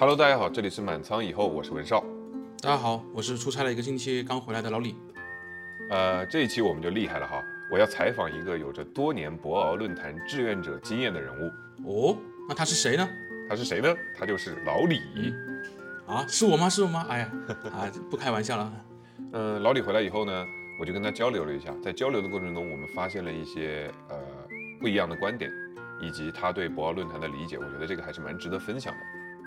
[0.00, 2.04] Hello，大家好，这里是满仓以后，我是文少。
[2.62, 4.94] 大家好，我是出差了一个星期刚回来的老李。
[5.90, 12.12] 呃，这一期我们就厉害了哈，我要采访一个有着多年博鳌论坛志愿者经验的人物。
[12.12, 12.16] 哦，
[12.48, 13.08] 那他是谁呢？
[13.50, 13.92] 他是谁呢？
[14.16, 15.00] 他就是老李。
[16.06, 16.70] 啊，是我吗？
[16.70, 17.04] 是我吗？
[17.08, 17.32] 哎呀，
[17.74, 18.72] 啊，不开玩笑了。
[19.32, 20.46] 嗯，老李回来以后呢，
[20.78, 24.16] 我就跟他交流了一下，在交流的过程中，我们发现了一些呃
[24.80, 25.50] 不一样的观点，
[26.00, 29.00] 以及他对博鳌论坛的理解，我觉得这个还是蛮值得分享的。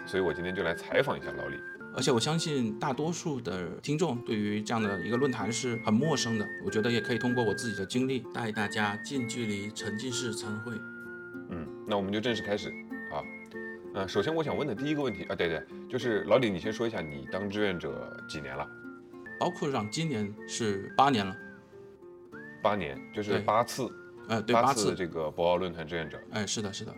[0.06, 1.58] 所以我今天就来采访一下老李。
[1.94, 10.72] 而且我相信大多数的听众对于这样的一个论坛是很陌生的，我觉得也可以通过我自己的经历带大家近距离沉浸式参会。
[11.50, 12.70] 嗯，那我们就正式开始
[13.12, 13.20] 啊。
[13.94, 18.66] 呃，首先我想问的第一个问题啊，对对，就是老李，你先说一下你当志愿者几年了？
[19.38, 21.36] 包括上今年是八年了。
[22.64, 23.92] 八年，就是八次，
[24.30, 24.92] 呃，对，八次。
[24.92, 26.18] 次这个博鳌论坛志愿者。
[26.32, 26.96] 哎，是的，是的。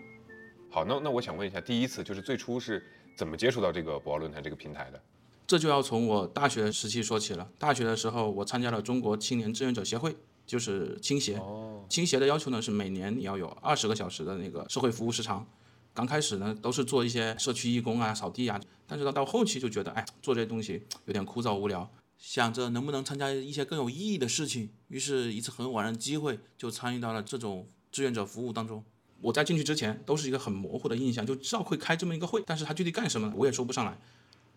[0.74, 2.84] 好，那那我想问一下，第一次就是最初是
[3.16, 5.00] 怎么接触到这个博鳌论坛这个平台的？
[5.46, 7.48] 这就要从我大学时期说起了。
[7.60, 10.16] 大学的时候，我参加了中国青年志愿者协会，
[10.48, 11.38] 就是青协。
[11.38, 15.46] 哦，青协的要求呢是每年你要有二十个小时的那个社会服务时长。
[15.94, 21.88] 刚开始呢都是做一些社区义工啊、扫地啊，但是呢到后期就觉得，哎，做这些东西有点枯燥无聊，
[22.18, 24.72] 想着能不能参加一些更有意义的事情。
[24.88, 28.84] 于是，一次很偶然的机会就参与到了这种志愿者服务当中。
[29.24, 33.98] 我在进去之前都是一个很模糊的印象，就知道会开这么一个会，但是它具体干什么，我也说不上来。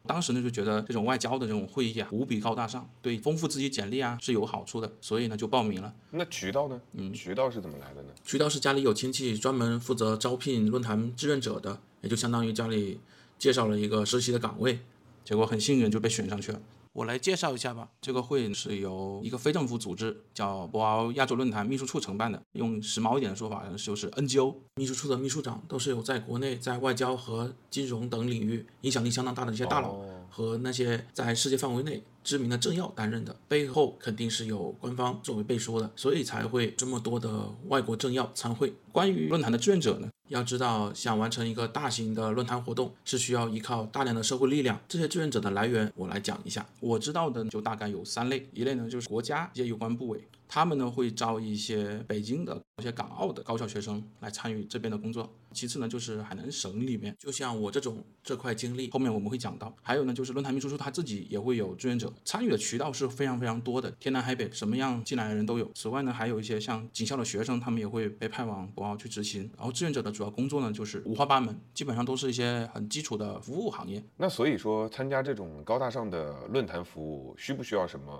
[0.08, 5.94] 当时呢就觉得这种外交的这种会议啊无比高大上，对丰富自己简历啊是有好处的，所以呢就报名了。
[6.10, 6.80] 那渠道呢？
[6.92, 8.10] 嗯，渠道是怎么来的呢？
[8.24, 13.00] 渠道是家里有亲戚专门负责招聘论坛志愿者的，也就相当于家里
[13.38, 14.80] 介绍了一个实习的岗位，
[15.24, 16.60] 结果很幸运就被选上去了。
[16.96, 24.54] 我来介绍一下吧，这个会是由一个非政府组织叫博鳌亚洲论坛秘书处承办的，用时髦一点的说法就是 NGO。
[24.76, 29.98] 秘书处的秘书长都是有在国内在外交和金融等领域影响力相当大的一些大佬，
[30.30, 38.74] 和那些在世界范围内知名的政要担任的，背后肯定是有官方作为背书的，所以才会这么多的外国政要参会。
[38.90, 44.80] 关于论坛的志愿者呢，要知道，想完成一个大型的论坛活动，是需要依靠大量的社会力量。
[44.88, 46.66] 这些志愿者的来源，我来讲一下。
[46.80, 55.30] 我知道的就大概有三类，一类呢就是国家一些有关部委，他们呢会招一些北京的、一些港澳的高校学生来参与这边的工作。
[55.52, 59.74] 其次呢就是海南省里面，就像我这种这块经历，后面我们会讲到。
[59.82, 65.70] 还有呢就是论坛秘书处他自己也会有志愿者参与的渠道是非常非常多的，天南海北什么样进来的人都有。
[65.74, 69.50] 此外呢还有一些像警校的学生，他们也会被派往博鳌去执行。
[69.56, 74.02] 然后志愿者的主要工作呢就是五花八门，基本上都是一些很基础的服务行业。
[74.16, 78.12] 那所以说，参加这种高大上的论坛服务，需不需要什么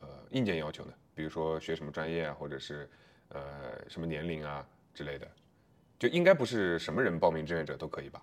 [0.00, 0.92] 呃硬件要求呢？
[1.14, 2.88] 比如说学什么专业啊，或者是
[3.30, 3.40] 呃
[3.88, 5.28] 什么年龄啊之类的，
[5.98, 8.22] 就应该不是什么人报名志愿者都可以吧？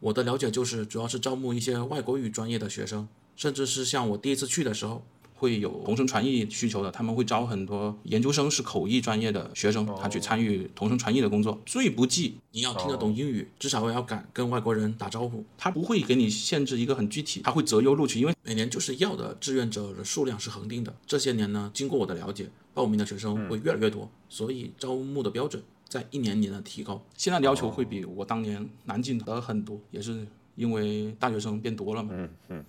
[0.00, 5.00] 我的了解就是，主要是招募一些外国语专业的学生，甚至是像我第一次去的时候，
[5.36, 11.56] 会有同声传译需求的，他们会招很多研究生是口译专业的学生，他去参与同声传译的工作。
[11.64, 15.44] 最不济你要听得懂英语，至少要敢跟外国人打招呼。
[15.56, 20.92] 他不会给你限制一个很具体，他会择优录取，因为每年就是要的志愿者的数量是恒定的。
[21.06, 25.62] 这些年呢，经过我的了解，报名的学生会越来越多，所以招募的标准。
[25.88, 32.10] 在一年年的提高，现在的要求会比我当年难进的很多，也是因为大学生变多了嘛。
[32.12, 32.64] 嗯嗯嗯，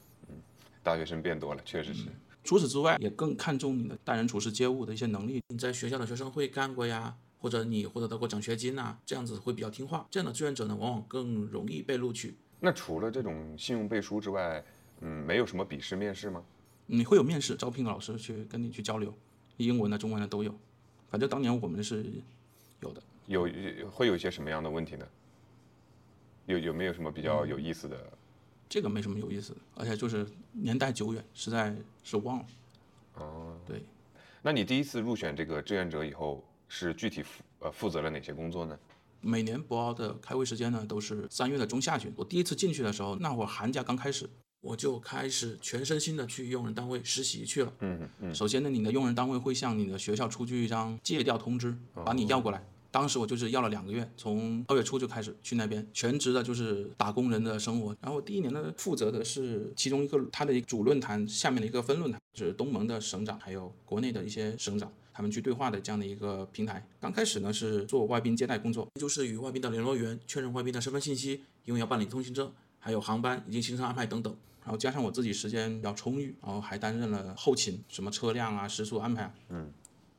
[0.90, 2.08] 大学生变多了，确实是。
[2.44, 5.40] 除此之外，也更看重你的待人处事、接物的一些能力。
[5.50, 10.08] 你在学校的学生会干过呀，或者你获得到过奖学金呐，这样子会比较听话。
[10.10, 12.34] 这样的志愿者呢，往往更容易被录取。
[12.60, 14.66] 那除了这种信用背书之外，
[15.02, 16.44] 嗯，没有什么笔试、面试吗？
[16.88, 19.14] 你会有面试，招聘老师去跟你去交流，
[19.58, 20.52] 英文的、中文的都有。
[21.12, 22.04] 反正当年我们是
[22.80, 23.04] 有的。
[23.28, 23.48] 有
[23.92, 25.06] 会有一些什么样的问题呢？
[26.48, 27.96] 有有没有什么比较有意思的？
[28.70, 32.46] 这个没什么有意思的，而且就是年代久远，实在是忘了。
[33.16, 33.84] 哦，对。
[34.44, 38.78] 那你第一次入选这个志愿者以后，是具体负呃负责了哪些工作呢？
[39.22, 42.14] 每年博鳌的开会时间呢，都是三月的中下旬。
[42.16, 44.30] 我第一次进去的时候，那会儿寒假刚开始，
[44.62, 47.74] 我就开始全身心的去用人单位实习去了。
[47.80, 48.34] 嗯嗯。
[48.34, 52.64] 首先呢，你的用人单位会向你的学校出具一张借调通知，把你要过来。
[52.92, 57.96] 当时我就是要了两个月，从二月初就开始去那边，全职的就是打工人的生活。
[58.02, 66.84] 然后第一年呢，负责的是其中一个他的一个主论坛下面的一个分论坛，就是东盟的省长还有国内的一些省长，他们去对话的这样的一个平台。
[67.00, 74.36] 刚开始呢是做外宾接待工作，就是与外宾的联络员确认外宾的身份信息，因为要办理通行证，还有航班以及行程安排等等。
[74.64, 79.72] 然后加上我自己时间比较充裕，然后还担任了后勤，什么车辆啊、食宿安排啊，嗯。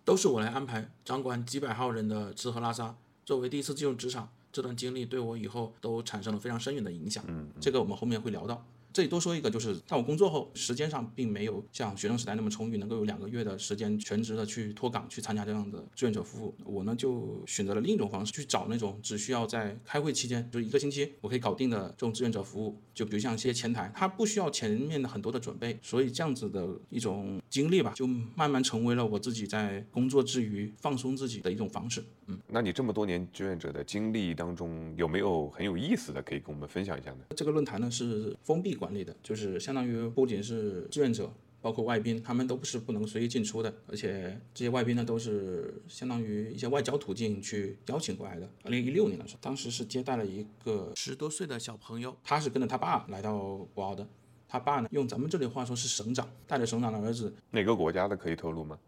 [0.05, 2.97] 都是我来安排，掌管几百号人的吃喝拉撒。
[3.25, 7.25] 作为第一次进入职场，这段经历对我以后都产生了非常深远的影响。
[7.29, 8.67] 嗯，这个我们后面会聊到。
[8.93, 16.55] 这里多说一个，就是在我工作后，时间上并没有像学生时代那么充裕，能够有两个月的时间全职的去脱岗去参加这样的志愿者服务。
[16.65, 22.77] 我呢就选择了另一种方式，去找那种只需要在开会期间，就是一个星期我可以搞定的这种志愿者服务。
[22.93, 32.05] 就比如像一些前台，它不需要前面的很多的准备，所以这样子的一种经历吧，就慢慢成为了我自己在工作之余放松自己的一种方式。
[32.31, 37.25] 嗯，那你这么多年志愿者的经历当中，有没有很有意思的可以跟我们分享一下呢？
[37.37, 43.75] 这个论坛呢是封闭管理的，就是相当于不仅是志愿者，包括外宾，他们都不是不能随意进出的。
[43.89, 48.49] 而且这些外宾呢，都是相当于一些外交途径去邀请过来的。
[48.63, 54.07] 二零一六年的时候，当时是接待了一个十多岁的小朋友，他是跟着他爸来到博鳌的。
[54.49, 57.33] 他爸呢，用咱们这里话说是省长，带着省长的儿子。
[57.51, 58.79] 哪个国家的可以透露吗？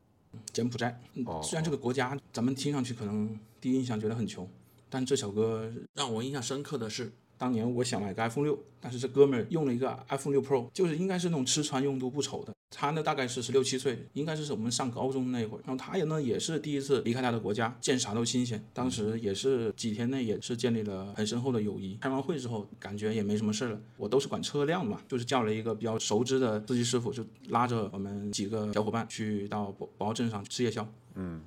[0.53, 1.01] 柬埔寨。
[1.43, 4.49] 虽然这个国家咱们听上去可能第一印象觉得很穷，
[4.89, 7.13] 但这小哥让我印象深刻的是。
[7.43, 12.55] 当年我想买个 iPhone 六，但是这哥们儿用了一个 iPhone 六 Pro，就是应该是那种吃穿用度不愁的。
[12.71, 15.61] 他呢大概是十六七岁，应该是我们上高中那会儿。
[15.67, 18.65] 然后他也呢也是第一次离开他的国家，见啥都新鲜。
[18.73, 21.99] 当时也是几天内也是建立了很深厚的友谊。
[22.01, 23.81] 开完会之后，感觉也没什么事了。
[23.97, 30.89] 我都是管车辆嘛，就是叫了一个比较熟知的司机师傅，就拉着我们几个小伙伴去到宝宝镇上吃夜宵。
[31.17, 31.43] 嗯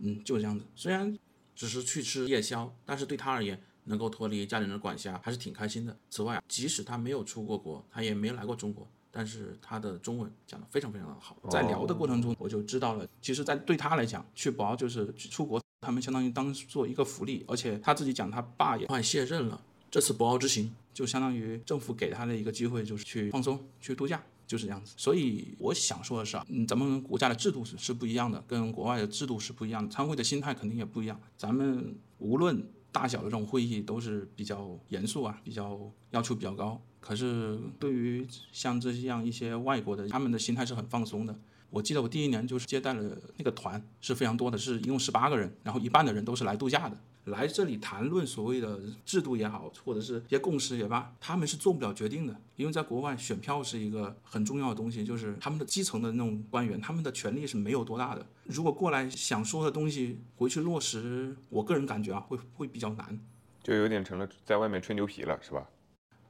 [0.00, 0.64] 嗯，就是这样子。
[0.74, 1.14] 虽然
[1.54, 3.60] 只是去吃夜宵，但是对他而言。
[3.86, 5.96] 能够脱离家里人的管辖，还是挺开心的。
[6.10, 11.36] 此外，即使他没有出过国，他也没来过中国，但是他的中文讲得非常非常的好。
[11.50, 17.44] 在聊的过程中，我就知道了，其实，在对他来讲，去博鳌就是出国，他们相当于当做一个福利。
[17.48, 19.60] 而且他自己讲，他爸也快卸任了，
[19.90, 24.94] 这次博鳌之行就相当于政府给他的一个机会，就是去放松、去度假，就是这样子。
[24.96, 31.20] 所以我想说的是啊，嗯，咱们国家的制度是是不一样的，跟国外的制度是不一样的，参会的心态肯定也不一样。
[31.38, 32.66] 咱们无论。
[32.96, 35.78] 大小的这种会议都是比较严肃啊，比较
[36.12, 36.80] 要求比较高。
[37.06, 41.32] 可是对于像这样一些外国的，他们的心态是很放松的。
[41.70, 46.98] 我记得我第一年就是接待了那个团是非常多的，是一共十八个人，然后一半的人都是来度假的。
[47.26, 58.26] 来这里谈论所谓的制度也好，或者是一些共识也罢，他们是做不了决定的，因为在国外选票是一个很重要的东西，就是他们的基层的那种官员，他们的权力是没有多大的。
[58.44, 63.16] 如果过来想说的东西回去落实，我个人感觉啊，会会比较难，
[63.62, 65.68] 就有点成了在外面吹牛皮了，是吧？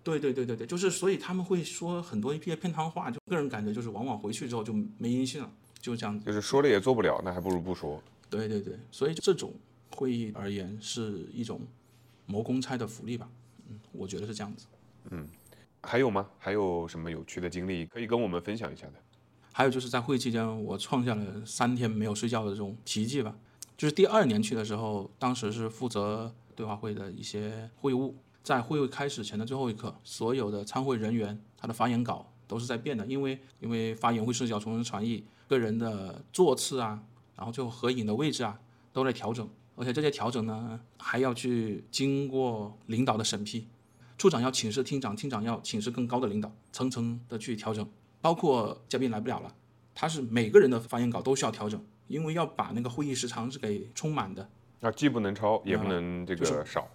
[0.07, 5.51] 对对对对对，就是所以他们会说很多一些偏汤话，就个人感觉就是往往回去之后就没音信了，
[5.81, 6.25] 就这样子。
[6.25, 8.01] 就是说了也做不了，那还不如不说。
[8.31, 9.53] 对对对，所以这种。
[9.93, 11.59] 会议而言是一种
[12.27, 13.27] 谋公差的福利吧，
[13.67, 14.67] 嗯，我觉得是这样子。
[15.11, 15.27] 嗯，
[15.81, 16.29] 还有吗？
[16.39, 18.95] 还有什么有趣的经历可以跟我们分享一下的？
[19.53, 23.35] 还有就是在会议期间，我创下了三天没有睡觉的这种奇迹吧。
[23.75, 28.15] 就是第二年去的时候，当时是负责对话会的一些会务，
[28.47, 37.03] 在会议开始前的最后一刻，所有的参会人员他的发言稿都是在变的，因为因为发言会涉及到从人传译，个人的座次啊，
[37.35, 38.57] 然后最后合影的位置啊，
[38.93, 39.49] 都在调整。
[39.75, 43.67] 而且这些调整呢，还要去经过领导的审批，
[44.17, 47.85] 处长要请示厅长，厅长要请示更高的领导，层层的去调整。
[48.21, 49.53] 包括嘉宾来不了了，
[49.93, 54.49] 他是每个人的发言稿都需要调整，因为要把那个会议时长是给充满的。
[54.79, 56.89] 那，既不能超，也不能这个少，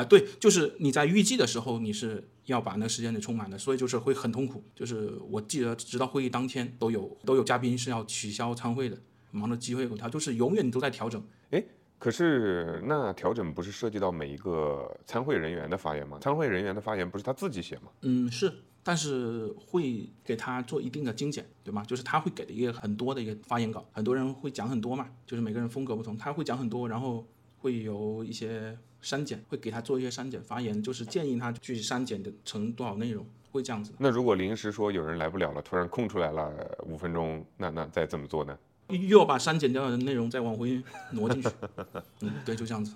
[0.00, 4.62] 啊，对，就是你在预计的时候，你是要把那个时间给充满的，所以就是会很痛苦。
[4.74, 8.98] 就是我记得，直到会议当天都有都有嘉宾是要取消参会的，
[9.30, 11.22] 忙的机会有他，就是永远你都在调整。
[11.50, 11.64] 哎。
[12.00, 16.16] 可是那调整不是涉及到每一个参会人员的发言吗？
[16.20, 17.90] 参会人员的发言不是他自己写吗？
[18.02, 21.82] 嗯，是，但是会给他做一定的精简，对吗？
[21.84, 27.26] 就是他会给的一个很多的一个发言稿，很多人会讲很多嘛，就是每个人风格不同，他会讲很多，然后
[27.56, 33.92] 会有一些删减，会给他做一些删减发言，就是建议他去删减的成多少内容，会这样子。
[33.98, 36.52] 那如果临时说有人来不了了，突然空出来了
[36.86, 38.58] 五分钟，那那再怎么做呢？
[38.88, 41.48] 又要把删减掉的内容再往回挪进去，
[42.22, 42.94] 嗯，对，就这样子。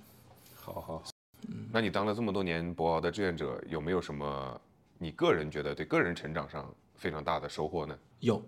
[0.55, 1.03] 好好，
[1.49, 4.59] 嗯，那你当了这么多年博鳌的志愿者，有没有什么
[4.97, 7.95] 你个人觉得对个人成长上非常大的收获呢？
[8.21, 8.43] 有，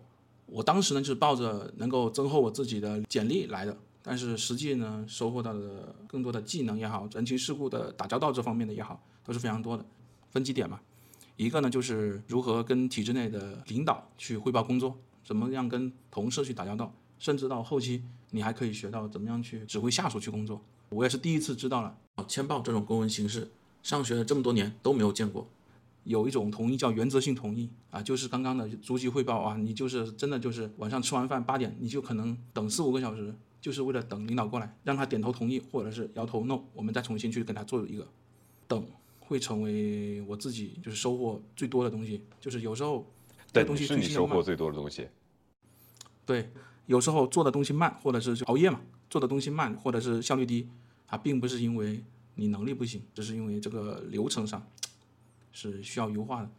[0.47, 9.85] 我当时呢就是抱着能够增厚我自己的简历来的，但是实际呢收获到的更多的技能也好，人情世故的打交道这方面的也好，都是非常多的。
[10.31, 10.79] 分几点嘛，
[11.37, 14.95] 一个呢就是如何跟体制内的领导去汇报工作，
[15.25, 16.93] 怎么样跟同事去打交道。
[17.19, 20.61] 甚至到后期，你还可以学到怎么样去指挥下属去工作。
[20.91, 21.97] 我也是第一次知道了，
[22.29, 23.51] 签报这种公文形式，
[23.83, 25.49] 上学了这么多年都没有见过。
[26.03, 38.07] 有一种同意叫原则性同意啊，就是刚刚的逐级汇报啊，你就是真的就是晚上吃完饭八点，你就可能等四五个小时，就是为了等领导过来，让他点头同意，或者是摇头 no，我们再重新去跟他做一个。
[38.69, 38.87] 等
[39.21, 43.11] 会成为我自己就是收获最多的东西，就是有时候
[43.51, 45.09] 这东西是你收获最多的东西。
[46.27, 46.51] 对，
[46.85, 50.69] 有时候做的东西慢，或者是熬夜嘛，做的东西慢，或者是效率低，
[51.07, 52.05] 啊，并不是因为
[52.35, 54.63] 你能力不行，只是因为这个流程上
[55.53, 56.51] 是需要优化的。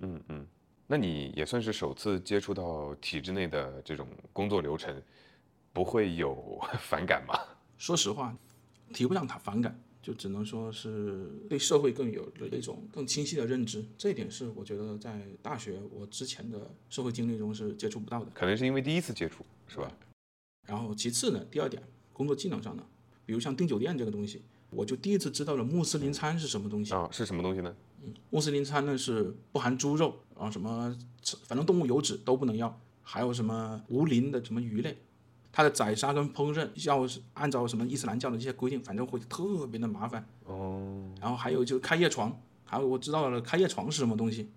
[0.00, 0.46] 嗯嗯，
[0.86, 5.02] 那你也算是首次接触到体制内的这种工作流程，
[5.72, 7.34] 不会有 反感吗？
[7.78, 8.36] 说实话，
[8.92, 13.84] 提不上他反感，就只能说是对社会更有了一种更清晰的认知。
[13.96, 18.30] 这一点是我觉得在大学我之前的社会经历中是接触不到的。
[18.34, 19.90] 可能是因为第一次接触，是吧？
[20.68, 22.84] 然后其次呢，第二点，工作技能上呢，
[23.26, 26.94] 比如像订酒店这个东西，我就第一次知道了穆斯林餐是什么东西。
[26.94, 27.74] 啊，是什么东西呢？
[28.04, 30.96] 嗯穆斯林餐呢是不含猪肉啊，什么
[31.44, 34.96] 反正动物油脂都不能要，还有什么无磷的什么鱼类，
[35.52, 40.26] 它的宰杀跟烹饪要是按照什么伊斯兰教的这些规定，反正会特别的麻烦。
[40.46, 44.48] 哦，然后还有就是开夜床，还有我知道了开夜床是什么东西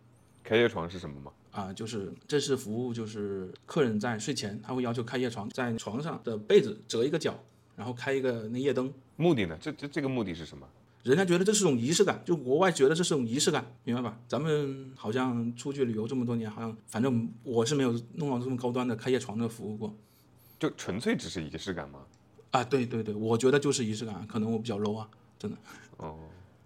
[0.42, 1.32] 开夜床是什么吗？
[1.52, 7.38] 啊，就是这是服务，就是客人在睡前他会要求开夜床，在床上的被子折一个角，
[7.76, 8.92] 然后开一个那夜灯。
[9.18, 9.58] 目的呢？
[9.60, 10.68] 这这这个目的是什么？
[11.04, 14.18] 人家觉得这是种仪式感，就国外觉得这是种仪式感，明白吧？
[14.28, 19.96] 咱们好像出去旅游这么多年，好像反正我是没有弄到这么高端的开夜床的服务过
[20.60, 22.00] 就纯粹只是仪式感吗？
[22.52, 22.64] 啊。
[22.64, 25.58] 对对对，我觉得就是仪式感，可能我比较 low 啊，真的。
[25.98, 26.18] 哦，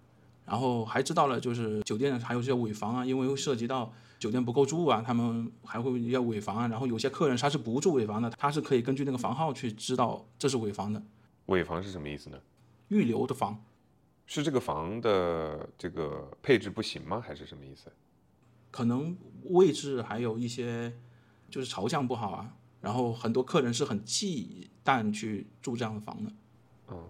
[0.45, 6.67] 然后还知道了，就是酒店还有这些尾房啊，因为会涉及到酒店不够住啊，他们还会要尾房啊。
[6.67, 11.01] 然后有些客人他是不住尾房的，他是可以根据那个房号去知道这是尾房的，
[11.47, 12.39] 尾房是什么意思呢？
[12.89, 13.63] 预留的房。
[14.25, 17.19] 是这个房的这个配置不行吗？
[17.19, 17.91] 还是什么意思？
[18.69, 20.93] 可能位置还有一些
[21.49, 26.31] 就是朝向不好啊，然后很多客人是很忌惮去住这样的房的。
[26.89, 27.03] 嗯，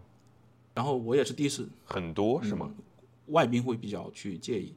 [0.73, 2.73] 然后我也是第一次，很多是吗？
[3.27, 4.75] 外宾会比较去介意，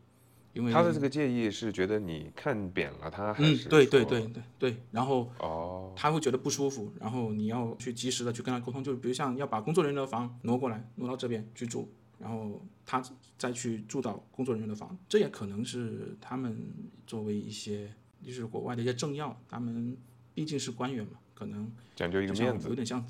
[0.52, 13.02] 因为他的这个介意是觉得你看扁了他，还嗯是，对对对对对，然后哦，他会觉得不舒服，然后你要去及时的去跟他沟通，就比如像要把工作人员的房挪过来，挪到这边去住，然后他
[13.38, 16.72] 再去住到工作人员的房，这也可能是他们
[17.06, 17.90] 作为一些
[18.22, 19.96] 就是国外的一些政要，他们
[20.34, 23.04] 毕竟是官员嘛，可能讲究一个面子有点像，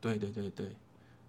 [0.00, 0.76] 对对对对，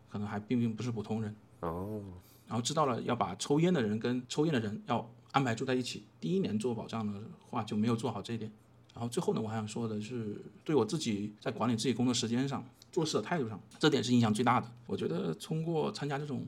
[0.09, 1.35] 可能还并并不是普通人。
[1.61, 2.01] 哦，
[2.47, 6.03] 然后知道了要把抽烟的人跟抽烟的人要安排住在一起。
[6.19, 8.51] 第一年做保障的话就没有做好这一点。
[8.93, 14.71] 然后最后呢，我还想说的是，对我自己在管理自己工作时间上、做事的态度上，这点是影响最大的。
[14.87, 16.45] 我觉得通过参加这种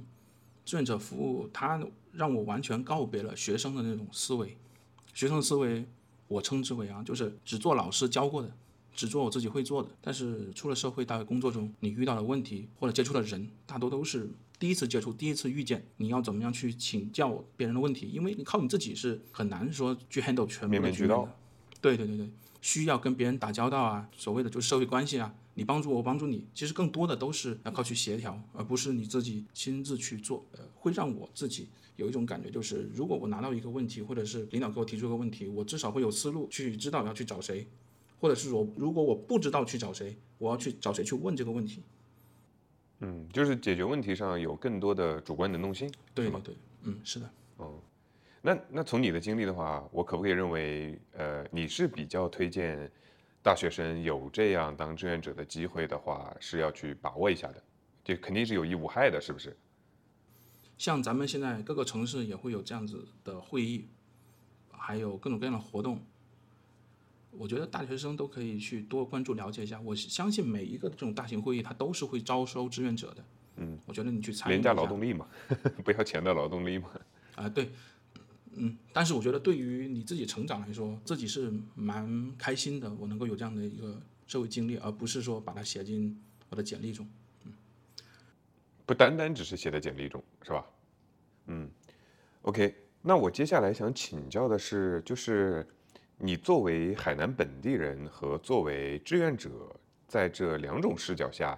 [0.66, 1.80] 志愿者服务，它
[2.12, 4.58] 让我完全告别了学生的那种思维。
[5.14, 5.88] 学生的思维，
[6.28, 8.52] 我称之为啊，就是只做老师教过的，
[8.94, 9.90] 只做我自己会做的。
[10.02, 18.10] 但是出了社会，大学工作中，你遇到的问题或者接触的人，大多都是第一次接触、第一次遇见，你要怎么样去请教别人的问题？
[18.12, 21.28] 因为你靠你自己是很难说去 handle 全面面俱到。
[21.82, 22.30] 对对对对，
[22.62, 30.46] 需要跟别人打交道啊，所谓的就是社会关系啊，你帮助我，我帮助你，其实更多的都是要靠去协调，而不是你自己亲自去做。
[30.52, 37.66] 呃，会让我自己有一种感觉，就是如果我拿到一个问题，或者是领导给我提出一个问题，我至少会有思路去知道要去找谁，
[38.20, 41.84] 或者是说如果我不知道去找谁，我要去找谁去问这个问题。
[43.00, 45.92] 嗯，就是解决问题上有更多的主观能动性。
[46.14, 47.30] 对吗对，嗯，是的。
[47.58, 47.80] 哦
[48.42, 52.90] 那那从你的经历的话，我可不可以认为，呃，你是比较推荐
[53.44, 57.62] 大学生有这样当志愿者的机会的话，是要去把握一下的，
[58.02, 59.58] 这肯定是有益无害的，是不是？
[60.78, 63.90] 像咱们现在各个城市也会有这样子的会议，
[64.72, 66.02] 还有各种各样的活动。
[67.32, 69.80] 我觉得大学生都可以去多关注了解一下。
[69.82, 73.24] 我相信每一个这种大型会议，它都是会招收志愿者的。
[73.58, 75.28] 嗯，我觉得你去参与廉价劳动力嘛，
[75.84, 76.90] 不要钱的劳动力嘛。
[77.36, 77.70] 啊、对，
[78.54, 87.06] 嗯，但是我觉得对于你自己成长来说，自己是蛮开心的，我能够有这样的一个社会经历，而不是说把它写进我的简历中。
[87.46, 87.54] 嗯
[88.86, 90.66] 不单单只是写在简历中，是吧？
[91.46, 91.70] 嗯
[92.42, 92.76] ，OK。
[93.04, 95.64] 那我接下来想请教的是，就是
[96.22, 99.50] 你作为海南本地人和作为志愿者，
[100.06, 101.58] 在这两种视角下，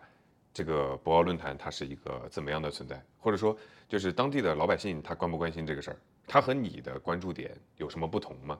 [0.53, 3.03] 这个博鳌论坛它是一个怎么样的存在？
[3.17, 3.57] 或者说，
[3.89, 5.97] 就是当地的老百姓他关不关心这个事儿？
[6.27, 8.59] 他和你的关注点有什么不同吗？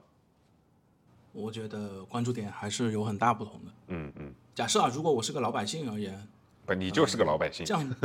[1.34, 3.72] 我觉得关注点还是有很大不同的。
[3.90, 6.28] 嗯嗯，假设啊，如果我是个老百姓而言，
[6.66, 7.76] 不，你就是个老百姓这。
[7.76, 7.96] 样，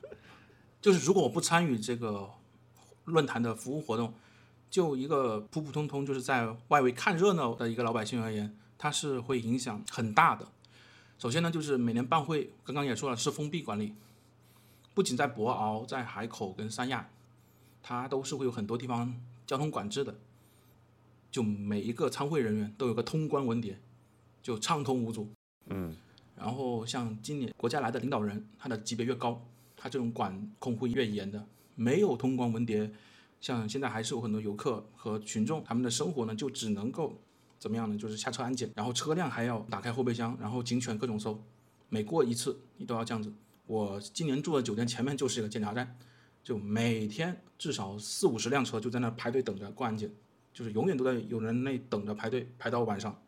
[0.80, 2.30] 就是如果我不参与这个
[3.04, 4.14] 论坛的服务活动，
[4.70, 10.46] 就一个普普通通就是在外围看热闹的一个老百姓而言，它是会影响很大的。
[11.18, 13.94] 首先呢，就是每年办会，刚刚也说了是封闭管理，
[14.92, 17.08] 不仅在博鳌、在海口跟三亚，
[17.82, 19.14] 它都是会有很多地方
[19.46, 20.14] 交通管制的。
[21.30, 23.76] 就每一个参会人员都有个通关文牒，
[24.42, 25.28] 就畅通无阻。
[25.68, 25.94] 嗯，
[26.36, 29.42] 然后像今年国家来的领导人，他的级别越高，
[29.76, 31.44] 他这种管控会越严的。
[31.74, 32.90] 没有通关文牒，
[33.40, 37.18] 像现在还是有很多游客和群众，他们的生活呢就只能够
[37.58, 37.96] 怎么样呢？
[37.98, 41.42] 就是下车安检，然后车辆还要打开后备箱，然后警犬各种搜，
[41.88, 43.32] 每过一次你都要这样子。
[43.66, 45.96] 我今年住的酒店前面就是一个检查站，
[46.42, 50.10] 就每天至少四五十辆车就在那排队等着过安检，
[50.52, 53.20] 就是永远都在有人那等着排队排到晚上。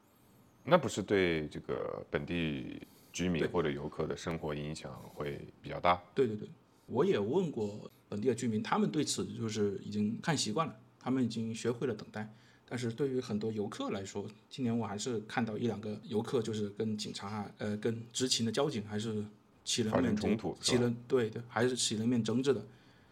[0.64, 6.00] 那不是对这个本地居民或者游客的生活影响会比较大？
[6.14, 6.48] 对对对，
[6.88, 12.35] 我也问过本地的居民，他们对此就是已经看习惯了，他们已经学会了等待。
[12.71, 19.25] 但是对于很多游客来说，今年我还是看到一两个游客就是跟警察呃跟执勤的交警还是
[19.64, 22.61] 起了面冲突起了对对，还是起了一面争执的。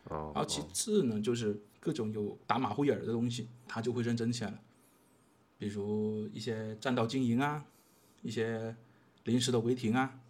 [0.09, 4.61] 哦然后其次呢，就是各种有打马虎眼儿的东西，他就会认真起来了。
[5.59, 7.65] 比如一些占道经营啊，
[8.21, 8.77] 一些
[9.25, 10.21] 临时的违停啊，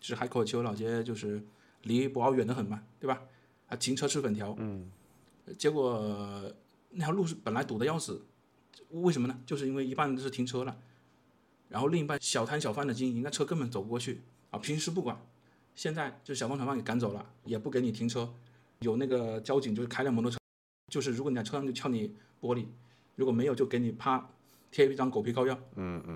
[0.00, 1.40] 就是海口球老街就是
[1.86, 3.22] 离博鳌远得很嘛，对吧？
[3.68, 4.90] 啊，停车吃粉条，嗯，
[5.58, 6.52] 结果
[6.90, 8.24] 那条路是本来堵得要死，
[8.90, 9.38] 为什么呢？
[9.46, 10.76] 就是因为一半是停车了，
[11.68, 14.20] 然后另一半小摊小贩的经营，那车根本走不过去。
[14.50, 15.20] 啊，平时不管，
[15.74, 18.32] 现在就小贩小贩给赶走了，也不给你停车，
[18.78, 20.38] 有那个交警就是开辆摩托车，
[20.92, 22.64] 就是如果你在车上就敲你玻璃，
[23.16, 24.28] 如果没有就给你啪
[24.70, 26.14] 贴一张狗皮膏药，嗯嗯，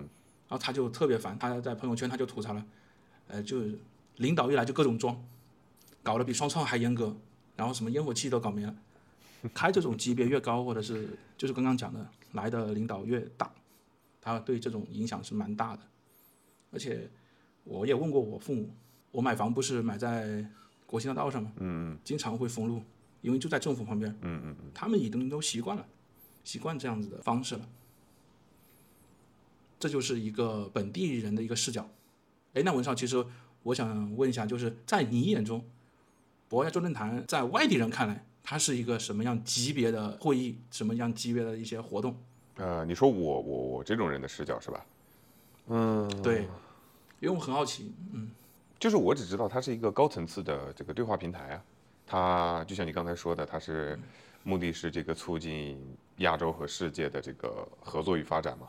[0.48, 2.64] 然后他就特别烦，他在朋友圈他就吐槽了，
[3.26, 3.76] 呃，就是
[4.18, 5.20] 领导一来就各种装，
[6.02, 7.16] 搞得比双创还严格，
[7.56, 8.74] 然后什么烟火气都搞没了。
[9.54, 13.50] 开这种级别越高，或者是就是刚刚讲的来的领导越大，
[14.20, 15.82] 他对这种影响是蛮大的。
[16.72, 17.10] 而且
[17.64, 18.70] 我也问过我父母，
[19.10, 20.44] 我买房不是买在
[20.86, 21.52] 国庆大道上吗？
[21.56, 22.82] 嗯嗯经常会封路，
[23.22, 24.10] 因为就在政府旁边。
[24.20, 25.86] 嗯嗯嗯，他们已经都习惯了，
[26.44, 27.68] 习惯这样子的方式了。
[29.78, 31.88] 这就是一个本地人的一个视角。
[32.52, 33.24] 哎，那文少，其实
[33.62, 35.64] 我想问一下，就是在你眼中，
[36.50, 42.16] 博鳌亚洲论坛在外地人看来，它是一个什么样级别的会议，什么样级别的一些活动？
[42.56, 44.84] 呃，你说我我我这种人的视角是吧？
[45.68, 46.48] 嗯，对，
[47.20, 48.28] 因为我很好奇，嗯，
[48.80, 51.62] 就是我只知道它是一个高层次的这个对话平台啊，
[52.04, 53.96] 它就像你刚才说的，它是
[54.42, 55.80] 目的是这个促进
[56.16, 58.68] 亚洲和世界的这个合作与发展嘛。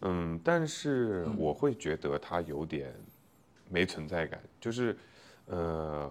[0.00, 2.94] 嗯，但是我会觉得它有点
[3.68, 4.96] 没存在感，就是
[5.46, 6.10] 呃，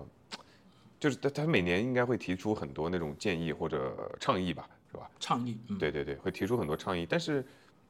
[1.03, 5.11] 就是他他每年应该会提出很多那种建议或者倡议吧，是吧？
[5.19, 7.43] 倡议，嗯，对对对，会提出很多倡议，但是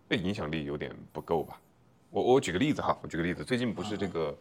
[0.07, 1.61] 那影响力有点不够吧？
[2.09, 4.35] 我我举个例子哈，我举个例子，最近不是这个，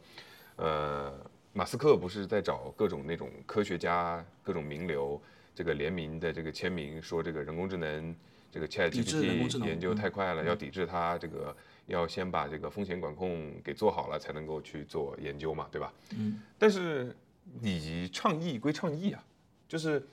[0.56, 1.12] 呃，
[1.52, 5.20] 马斯克不是在找各种那种科学家、各种名流
[5.54, 8.16] 这个联名的这个签名，说这个人工智能
[8.50, 11.54] 这个 ChatGPT 研究嗯太快了，要抵制它，这个
[11.84, 15.92] 要先把这个风险管控给做好了，才能够去做研究嘛，对吧？
[16.16, 16.40] 嗯。
[16.58, 17.14] 但是
[17.60, 19.24] 你倡议归倡议啊，
[19.68, 20.06] 就是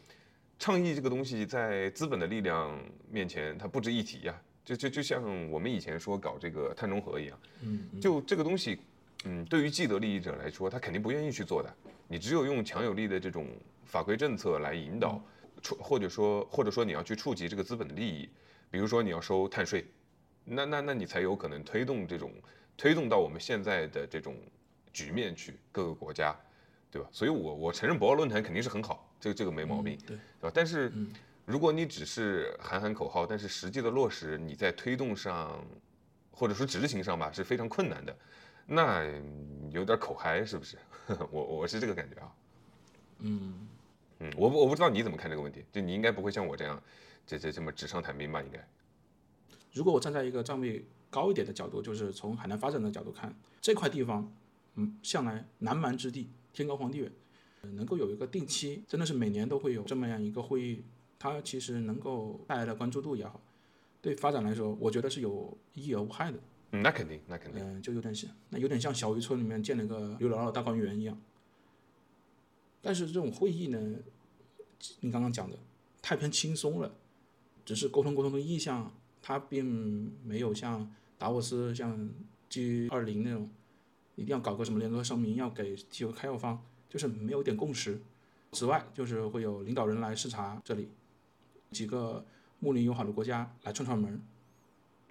[0.57, 8.79] 倡议这个东西在资本的力量面前，它不值一提呀、就就就像我们以前说搞这个碳中和一样，嗯，就这个东西，
[9.25, 11.73] 嗯，对于既得利益者来说，他肯定不愿意去做的。
[12.07, 13.47] 你只有用强有力的这种
[13.85, 15.23] 法规政策来引导，
[15.61, 18.29] 触或者说或者说你要去触及这个资本的利益，
[18.69, 19.85] 比如说你要收碳税，
[20.43, 22.31] 那那那你才有可能推动这种
[22.75, 24.35] 推动到我们现在的这种
[24.91, 26.35] 局面去各个国家，
[26.91, 27.07] 对吧？
[27.11, 30.51] 所以我我承认博鳌论坛肯定是很好，这个这个没毛病，对，对吧？
[30.53, 31.11] 但是嗯
[31.45, 35.63] 如果你只是喊喊口号，但是实际的落实你在推动上，
[36.31, 38.15] 或者说执行上吧是非常困难的，
[38.65, 40.77] 那嗯有点口嗨是不是？
[41.31, 42.31] 我我是这个感觉啊。
[43.19, 43.67] 嗯，
[44.19, 46.81] 嗯，我不我不知道你怎么看这个问题，就你应该不会像我这样，
[47.25, 48.41] 这这这么纸上谈兵吧？
[48.41, 48.63] 应该。
[49.73, 54.31] 如果我站在一个站位高一点的角度，就是从海南发展的角度看，这块地方，
[54.75, 57.11] 嗯，向来南蛮之地，天高皇帝远，
[57.61, 60.83] 呃能够有一个定期，真的是每年都会有这么样一个会议，
[61.17, 63.39] 它其实能够带来的关注度也好，
[64.01, 66.37] 对发展来说，我觉得是有益而无害的。
[66.71, 67.63] 嗯，那肯定，那肯定。
[67.63, 71.17] 嗯、就有点像，那有点像小渔村里面建了个刘姥姥大观园一样。
[72.81, 73.95] 但是这种会议呢，
[74.99, 75.57] 你刚刚讲的
[76.01, 76.93] 太偏轻松了，
[77.65, 82.09] 只是沟通沟通的意向，它并没有像达沃斯、像
[82.49, 83.49] G 二零那种，
[84.19, 88.01] 一定要搞个什么联合声明，要给提出开药方，就是没有一点共识。
[88.51, 90.89] 此外，就是会有领导人来视察这里，
[91.71, 92.25] 几个
[92.59, 94.21] 睦邻友好的国家来串串门，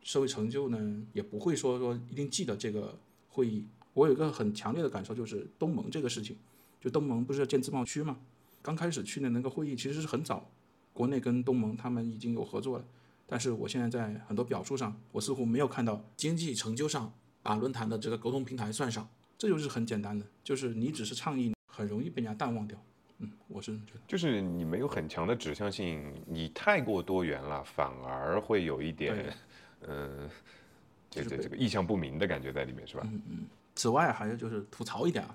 [0.02, 2.98] 社会成就呢，也不会说说一定记得这个
[3.30, 3.64] 会议。
[3.94, 6.36] 我有一个很强烈的感受，就是东盟这个事情，
[6.80, 8.18] 就东盟不是要建自贸区吗？
[8.60, 10.50] 刚开始去的那个会议其实是很早，
[10.92, 12.84] 国内跟东盟他们已经有合作了，
[13.26, 17.12] 但是我现在在很多表述上，我似乎没有看到经济成就上
[17.48, 19.08] 把论坛的这个沟通平台算上，
[19.38, 22.78] 这就是很简单的，就是你只是倡议，很容易被人家淡忘掉。
[23.20, 24.00] 嗯，我是觉得。
[24.06, 29.34] 就是你没有很强的指向性，你太过多元了，反而会有一点，
[29.80, 30.28] 嗯、
[31.08, 33.02] 这这这个意向不明的感觉在里面，是吧？
[33.06, 35.34] 嗯嗯此外，还有就是吐槽一点啊，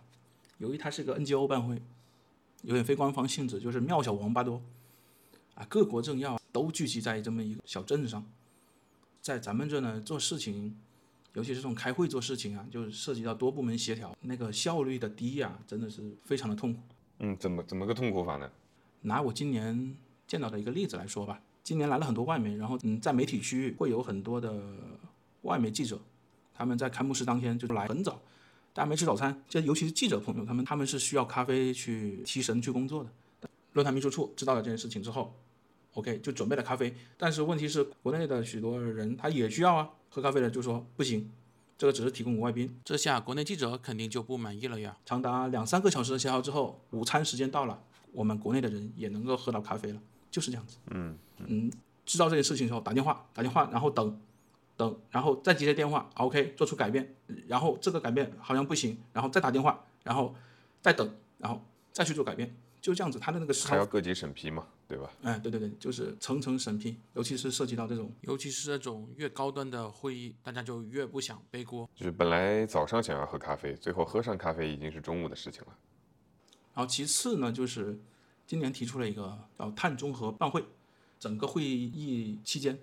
[0.59, 1.81] 由于它是个 NGO 办会，
[2.61, 4.61] 有点非官方性质，就是庙小王八多
[5.55, 8.23] 啊，各国政要都聚集在这么一个小镇上，
[9.19, 10.77] 在咱们这呢做事情，
[11.33, 16.79] 尤其是这种开会做事情啊，就是涉及到多部门协调，那个效率的低啊、真的是非常的痛苦。
[17.19, 18.49] 嗯，怎么怎么个痛苦法呢？
[19.01, 19.95] 拿我今年
[20.27, 24.61] 见到的一个例子来说吧，今年来了很多外媒，然后嗯，在媒体区域会有很多的
[25.41, 25.99] 外媒记者，
[26.53, 28.21] 他们在开幕式当天就来很早，
[28.73, 33.09] 大家没吃早餐，这尤其是记者朋友，他们他们是需要咖啡去提神去工作的。
[33.73, 35.35] 论坛秘书处知道了这件事情之后
[35.93, 41.31] ，OK 就准备了咖啡，但是问题是国内的许多人他也需要啊，喝咖啡的就说不行，
[41.77, 44.95] 这个只是提供给外宾，这下国内记者肯定就不满意了呀。
[45.05, 50.77] 长达两三个小时的协调之后，午餐时间到了，我们国内的人也能够喝到咖啡了，就是这样子。
[50.91, 51.71] 嗯嗯，
[52.05, 54.19] 知道这件事情之后，打电话打电话，然后等
[54.77, 57.15] 等，然后再接接电话，OK，做出改变，
[57.47, 60.33] 然后这个改变好像不行，然后再打电话，然后
[60.81, 63.19] 再等，然后再去做改变，就这样子。
[63.19, 65.09] 他的那个时长，还要各级审批嘛，对吧？
[65.23, 71.89] 哎，对对对，就是层层审批，尤其是涉及到这种尤其是这种越高端的会议，大家就越不想背锅。
[71.95, 75.75] 就是本来早上想要喝咖啡，最后喝上咖啡已经是中午的事情了。
[76.75, 77.97] 然后其次呢，就是
[78.45, 80.63] 今年提出了一个叫碳中和办会，
[81.19, 82.77] 整个会议期间，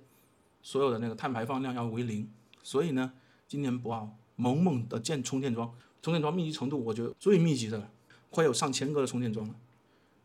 [0.63, 2.29] 所有的那个碳排放量要为零。
[2.63, 3.13] 所以呢，
[3.47, 7.91] 今年博鳌猛猛的建充电桩，充电桩密集程度我觉得最密集的了，
[8.31, 9.55] 快有上千个的充电桩了。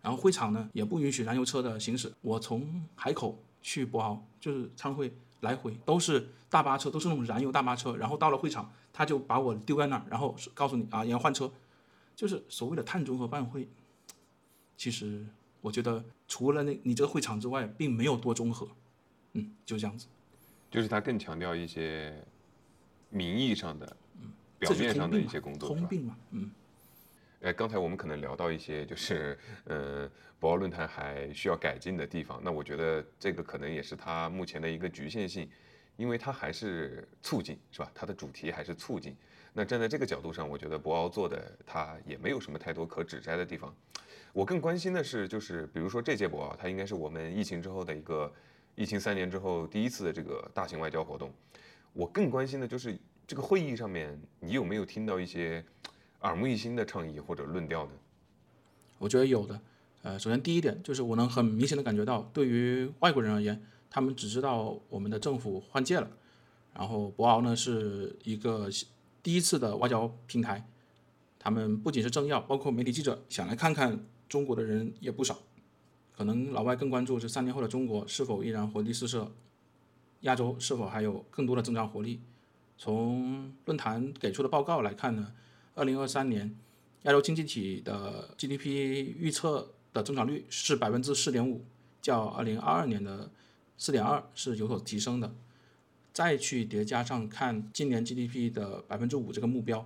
[0.05, 2.13] 然后会场呢也不允许燃油车的行驶。
[2.21, 7.95] 我从海口去博鳌，就是参会来回都是大巴车，都是那种燃油大巴车。
[7.95, 11.51] 然后到了会场，他就把我丢在那儿，然后告诉你啊，你要换车。
[12.15, 13.67] 就是所谓的碳中和办会，
[14.77, 15.25] 其实
[15.59, 18.67] 我觉得除了那你这个会场之外，并没有多中和，
[19.33, 20.05] 嗯，就这样子。
[20.69, 22.23] 就是他更强调一些
[23.09, 25.75] 名义上的、嗯表面上的一些工作，吧？
[25.75, 26.49] 通病嘛，嗯，
[27.45, 32.41] 哎，刚才我们可能聊到一些就是，呃，博鳌论坛还需要改进的地方。
[32.43, 35.47] 那我觉得这个可能也是它目前的一个局限性，
[35.95, 37.91] 因为它还是促进，是吧？
[37.93, 39.15] 它的主题还是促进。
[39.53, 43.71] 那站在这个角度上，我觉得博鳌做的它也没有什么太多可指摘的地方。
[44.33, 48.33] 我更关心的是，就是比如说这届博鳌，它应该是我们疫情之后的一个
[48.73, 51.31] 疫情三年之后第一次的这个大型外交活动。
[51.93, 55.63] 我更关心的就是这个会议上面，你有没有听到一些
[56.25, 57.91] 耳目一新的倡议或者论调呢？
[58.97, 59.61] 我觉得有的。
[60.01, 66.09] 呃，首先第一点就是我能很明显的感觉到，对于外国人而言，他们只知道我们的政府换届了，
[66.73, 68.69] 然后博鳌呢是一个
[69.21, 70.67] 第一次的外交平台，
[71.39, 75.37] 他们不仅是政要，包括媒体记者想来看看中国的人也不少。
[76.15, 79.31] 可能老外更关注是三年后的中国是否依然活力四射，
[80.21, 82.21] 亚洲是否还有更多的增长活力。
[82.77, 85.33] 从论坛给出的报告来看呢，
[85.75, 86.55] 二零二三年
[87.03, 91.65] 亚洲经济体的 GDP 预测的增长率是百分之四点五，
[92.01, 93.29] 较二零二二年的
[93.77, 95.35] 四点二是有所提升的。
[96.13, 99.85] 再去叠加上看今年 GDP 的百分之五这个目标，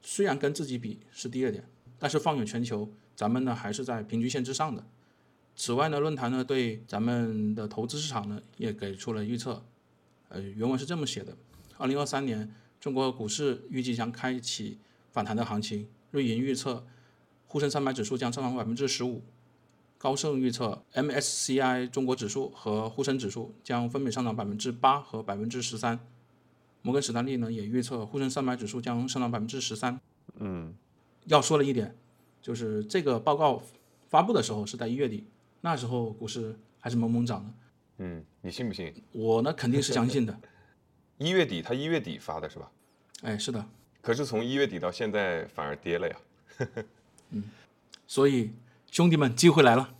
[0.00, 1.62] 虽然跟自己比是低了点，
[1.98, 4.82] 但是放眼全球，咱们呢还是在平均线之上的。
[5.54, 9.62] 此外呢，论坛呢对咱们的投资市场呢也给出了预测，
[10.30, 11.36] 呃，原文是这么写的：
[11.76, 14.78] 二零二三年中国股市预计将开启
[15.12, 16.84] 反弹的行情，瑞银预测
[17.46, 19.22] 沪深三百指数将上涨百分之十五，
[19.98, 26.00] 高盛预测 MSCI 中国指数和沪深指数将分别上涨百分之八和百分之十三。
[26.80, 30.00] 摩根士丹利呢也预测沪深三百指数将上涨百分之十三。
[30.38, 30.74] 嗯，
[31.26, 31.94] 要说的一点，
[32.40, 33.62] 就是这个报告
[34.08, 35.24] 发布的时候是在一月底，
[35.60, 37.52] 那时候股市还是猛猛涨的。
[37.98, 38.90] 嗯，你信不信？
[39.12, 40.34] 我呢肯定是相信的。
[41.20, 42.70] 一月底，他一月底发的是吧？
[43.20, 43.62] 哎，是的，
[44.00, 46.16] 可是从一月底到现在反而跌了呀。
[47.32, 47.44] 嗯
[48.06, 48.50] 所以
[48.90, 49.94] 兄弟们，机会来了。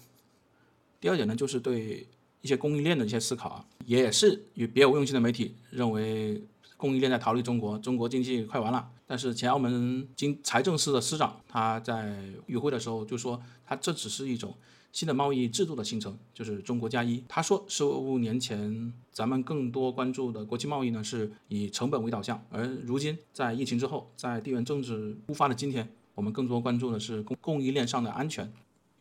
[0.98, 2.06] 第二点呢，就是对
[2.40, 6.42] 一些供应链的一些思考啊，也是与别有用心的媒体认为
[6.78, 8.90] 供应链在逃离中国，中国经济快完了。
[9.06, 14.56] 但是前澳门经财政司的司长他在与会的时候就说，他这只是一种
[14.92, 17.22] 新的贸易制度的形成，就是中国加一。
[17.28, 28.52] 他说，十五年前咱们更多关注的国际贸易呢是以成本为导向，而如今在疫情之后，在地缘政治突发的今天，我们更多关注的是供供应链上的安全。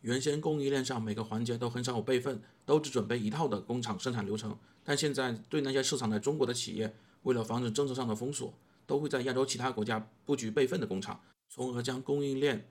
[0.02, 4.56] 原先供应链上每个环节都很少有备份，都只准备一套的工厂生产流程。
[4.82, 8.54] 但现在对那些市场在中国的企业，为了防止政策上的封锁，
[8.86, 12.66] 都会在亚洲其他国家布局备份的工厂，从而将供应链、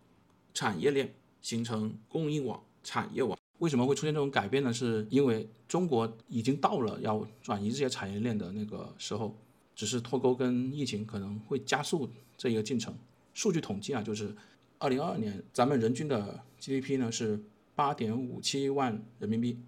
[0.56, 3.38] 产业链形成供应网、产业网。
[3.60, 4.73] 为什么会出现这种改变呢？
[4.73, 9.38] 是因为中国已经到了要转移这些产业链的那个时候，
[9.75, 12.91] 只是脱钩跟疫情可能会加速这一个进程。
[13.36, 14.36] 数据统计啊，就是
[14.80, 17.39] 二零二二年咱们人均的 GDP 呢是
[17.75, 19.60] 八点五七万人民币，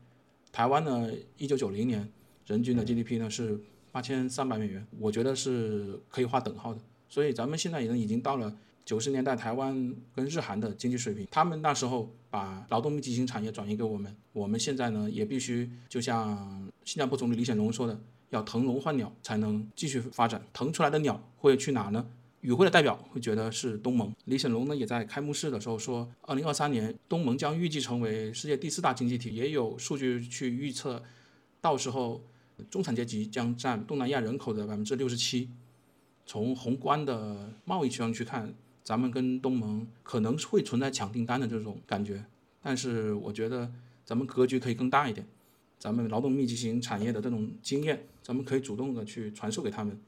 [0.51, 2.12] 台湾呢一九九零年
[2.47, 6.81] 人均的 GDP 呢是八千三百美元，我觉得是可以划等号的。
[7.07, 20.41] 所以咱们现在已经已经到了九十年代台湾跟日韩的经济水平，他们那时候把劳动密集型产业转移给我们，我们现在呢也必须就像新加坡总理李显龙说的，要腾笼换鸟才能继续发展。
[20.52, 22.06] 腾出来的鸟会去哪呢？
[22.41, 24.12] 与会的代表会觉得是东盟。
[24.26, 31.02] 李显龙呢也在开幕式的时候说，二零二三年东盟将预计成为世界第四大经济体，也有数据去预测，
[31.62, 32.20] 到时候
[32.70, 35.50] 中产阶级将占东南亚人口的百分之六十七。
[36.26, 38.52] 从宏观的贸易趋向去看，
[38.84, 42.26] 咱们跟东盟可能会存在抢订单的这种感觉，
[42.62, 43.72] 但是我觉得
[44.04, 45.26] 咱们格局可以更大一点，
[45.78, 50.00] 咱们劳动密集型产业的这种经验，咱们可以主动的去传授给他们。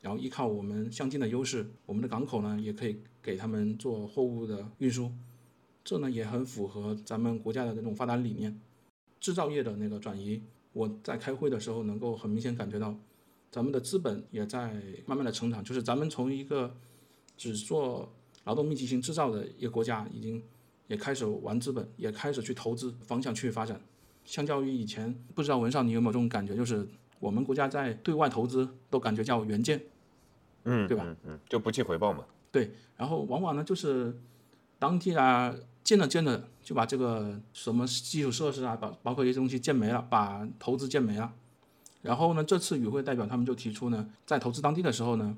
[0.00, 5.10] 然后依靠我们相近的优势，我们的港口呢也可以给他们做货物的运输，
[5.82, 8.60] 这呢也很符合咱们国家的这种发展理念。
[9.18, 12.96] 制造业的那个转移，我在开会的时候能够很明显感觉到，
[13.50, 16.76] 咱们的资本也在慢慢的成长，就是咱们从一个
[17.36, 18.12] 只做
[18.44, 20.42] 劳动密集型制造的一个国家，已经
[20.86, 23.80] 也开始玩资本，也开始去投资方向去发展。
[24.24, 26.88] 相较于以前，不知道文少你有没有这种感觉，就是
[27.20, 29.80] 我们国家在对外投资都感觉叫援建。
[30.64, 31.04] 嗯，对吧？
[31.06, 32.24] 嗯嗯，就不计回报嘛。
[32.50, 34.18] 对，然后往往呢就是
[34.78, 41.32] 当地啊建着建着，就把这个什么基础设施啊，包包括一些东西建没了，把投资建没了。
[42.02, 45.36] 然后呢，这次与会代表他们就提出呢，在投资当地的时候呢，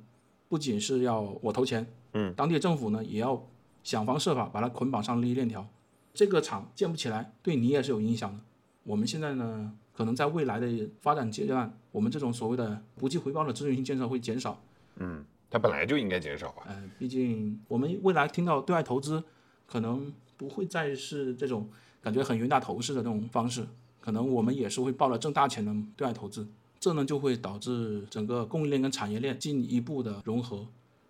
[0.49, 3.47] 不仅是要我投钱，嗯，当地政府呢也要
[3.83, 5.67] 想方设法把它捆绑上利益链条。
[6.15, 8.41] 这个厂建不起来，对你也是有影响的。
[8.83, 14.61] 我们现在呢，可能在未来的发展阶段，我们这种所谓的不计回报的资源性建设会减少。
[14.97, 16.65] 嗯，它本来就应该减少啊。
[16.69, 19.23] 呃，毕竟我们未来听到对外投资，
[19.67, 21.69] 可能不会再是这种
[22.01, 23.65] 感觉很冤大头式的这种方式，
[24.01, 26.49] 可能我们也是会抱着挣大钱的对外投资，
[26.81, 30.67] 这呢就会导致整个供应链跟产业链进一步的融合。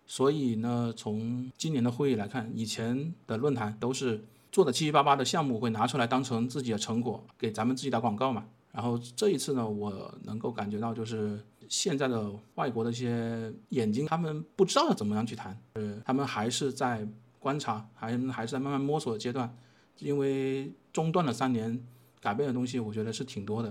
[0.07, 8.45] 所以呢，从今年的会议来看，以前的论坛都是做的七七八八的项目会拿出来当成自己的成果，给咱们自己打广告嘛。
[8.73, 11.39] 然后这一次呢，我能够感觉到就是。
[11.71, 17.07] 现在的外国的一些眼睛，他们不知道要怎么样去谈，呃，他们还是在
[17.39, 19.55] 观察，还还是在慢慢摸索的阶段，
[19.99, 21.79] 因为中断了三年，
[22.23, 23.71] 改变的东西，我觉得是挺多的。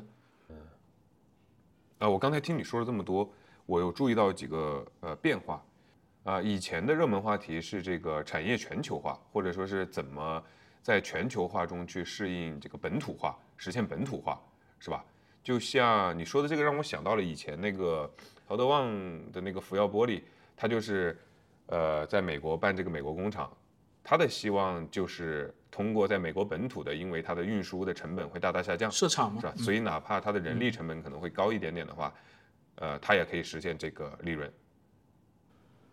[2.00, 3.28] 啊，我刚才听你说了这么多，
[3.66, 5.64] 我有注意到几个呃变化，
[6.24, 10.44] 啊，以前的热门话题是这个产业全球化，或者说是怎么
[10.84, 14.40] 在全球化中去适应这个本土化，实现本土化，
[14.80, 15.04] 是吧？
[15.44, 18.08] 就像你说的这个，让我想到了以前那个
[18.48, 18.86] 陶德旺
[19.32, 20.22] 的那个福耀玻璃，
[20.56, 21.18] 他就是，
[21.66, 23.52] 呃，在美国办这个美国工厂，
[24.10, 29.54] 他的希望就是通过在美国本土的，因为它的运输的成本会大大下降，市场嘛，是吧？
[29.58, 32.14] 所以哪怕它的人力成本可能会高一点点的话，
[32.76, 34.50] 呃，它也可以实现这个利润，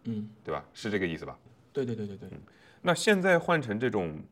[0.05, 0.65] 嗯，对吧？
[0.73, 1.37] 是这个意思吧？
[1.73, 2.29] 对对对对对。
[2.81, 4.23] 那现在换成这种，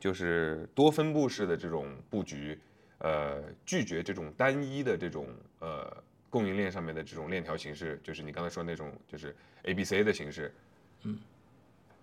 [0.00, 2.58] 就是多分布式的这种布局。
[2.98, 5.94] 呃，拒绝这种单一的这种呃
[6.30, 10.50] 供应链上面的这种链条形式，就是你刚才说那种就是 A B C 的形式，
[11.02, 11.18] 嗯，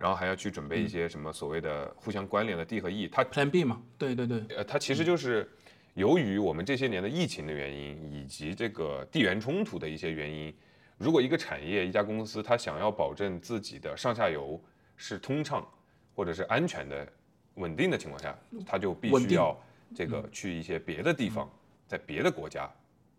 [0.04, 5.50] 然后还要去准备一些什么所谓的互相关联的 D 和 E，它 Plan B 嘛，对对对，呃，它其实就是
[5.94, 10.54] 由于我们这些年的疫情的原因，以及这个地缘冲突的一些原因，
[10.98, 14.62] 如果一个产业一家公司它想要保证自己的上下游
[14.98, 15.66] 是通畅
[16.14, 17.08] 或者是安全的、
[17.54, 19.58] 稳定的情况下，它就必须要。
[19.96, 21.48] 这个去一些别的地方，
[21.88, 22.68] 在别的国家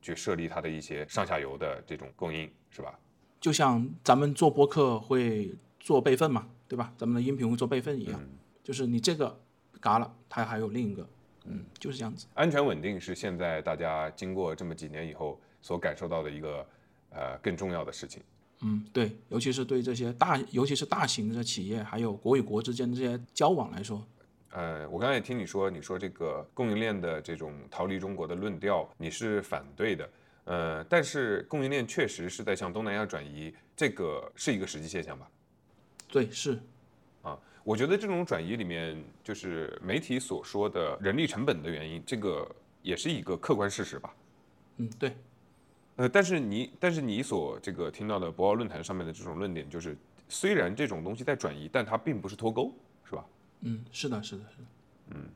[0.03, 2.99] 去设立它的一些上下游的这种供应，是吧？
[3.41, 6.93] 就像咱们做播客会做备份嘛，对吧？
[6.97, 8.21] 咱们的音频会做备份一样，
[8.63, 9.39] 就是你这个
[9.81, 11.09] 嘎了，它还有另一个，
[11.45, 12.27] 嗯，就是这样子。
[12.35, 16.67] 安全稳定是现在大家经过这么几年以后所感受到的一个
[17.11, 18.23] 呃更重要的事情。
[18.63, 24.03] 嗯，对，尤其是对这些大，尤其是大型的企业，还有国与国之间的这些交往来说。
[24.51, 30.11] 呃，我刚才也听你说，你说这个供应链的这种逃离中国的论调，你是反对的。
[30.45, 35.29] 呃，但是供应链确实是在向东南亚转移，这个是一个实际现象吧？
[36.15, 36.57] 对，是。
[37.23, 42.49] 啊，我觉得这种转移里面，就是媒体所说的人力成本的原因，这个
[42.83, 44.15] 也是一个客观事实吧？
[44.77, 45.17] 嗯，对。
[45.97, 49.97] 呃，但是你，但是你所这个听到的博鳌论坛上面的这种论点，就是
[50.29, 52.73] 虽然这种东西在转移，但它并不是脱钩，
[53.05, 53.25] 是吧？
[53.63, 54.65] 嗯，是的，是的，是的。
[55.17, 55.29] 嗯。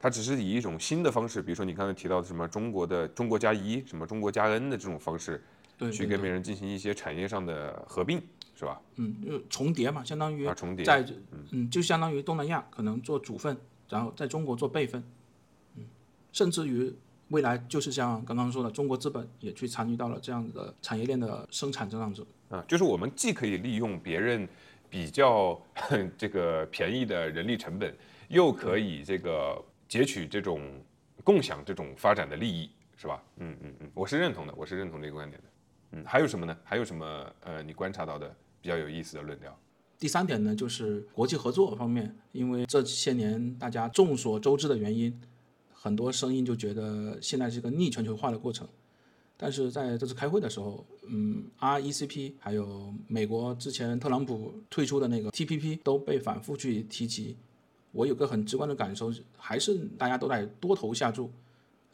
[0.00, 5.40] 它只是以一种新的方式，比如说你刚才提到的什么中国的中国加一、什么中国加 N 的这种方式，
[5.78, 8.20] 对，去跟别人进行一些产业上的合并，
[8.60, 8.80] 是吧？
[8.96, 11.02] 嗯，就重叠嘛，相当于啊重叠，在
[11.50, 13.56] 嗯，就相当于东南亚可能做主份，
[13.88, 15.02] 然后在中国做备份，
[15.76, 15.84] 嗯，
[16.32, 16.92] 甚至于
[17.28, 22.26] 未来就是像刚刚说的，中国资本也去参与到了这样的产业链的生产这样子。
[22.50, 24.46] 啊，就是我们既可以利用别人
[24.90, 25.60] 比较
[26.18, 27.96] 这个便宜的人力成本，
[28.28, 29.64] 又可以这个。
[29.90, 30.60] 截取这种
[31.24, 33.20] 共享这种发展的利益，是吧？
[33.38, 35.48] 嗯嗯嗯，我是认同的，我是认同这个观点的。
[35.90, 36.56] 嗯，还有什么呢？
[36.62, 39.56] 还有什么呃，你观察到的比较有意思的论调？
[39.98, 45.20] 第三点呢，就是国际合作方面，因为这些年大家众所周知的原因，
[45.72, 48.66] 很多声音就觉得现在是个逆全球化的过程。
[49.36, 57.36] 但是在这次开会的时候，嗯，RECP 还有美国之前特朗普退出的那个 TPP 都被反复去提及。
[57.92, 61.30] 我有个很直观的感受，还是大家都在多头下注。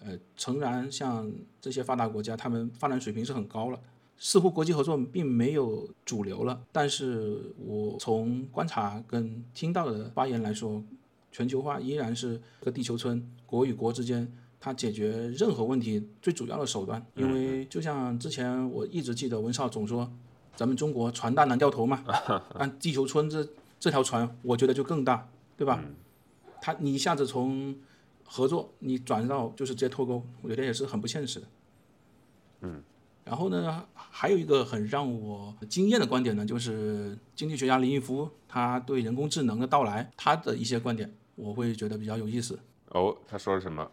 [0.05, 3.81] 呃，诚然，像这些发达国家，他们发展水平是很高了，
[4.19, 6.63] 似乎国际合作并没有主流了。
[6.73, 10.83] 但是我从观察跟听到的发言来说，
[11.31, 17.05] 全球化依然是个地球村，国与国之间它解决任何问题最主要的手段。
[17.15, 20.11] 因为就像之前我一直记得文少总说，
[20.55, 22.03] 咱们中国船大难掉头嘛，
[22.59, 23.47] 但地球村这
[23.79, 25.29] 这条船，我觉得就更大。
[25.59, 25.83] 对吧？
[26.61, 27.75] 他你一下子从
[28.25, 31.47] 合作你转到就是直接脱钩，我觉得也是很不现实的。
[32.61, 32.83] 嗯。
[33.27, 42.57] 然后呢，还有一个很让我惊艳的观点呢，就是经济学家林毅夫他对人工智能的到来，他的一些观点我会觉得比较有意思。
[42.91, 43.91] 哦，他说了什么？